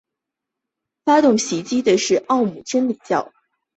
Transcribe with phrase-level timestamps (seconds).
[1.05, 3.31] 发动袭击的是奥姆真理教。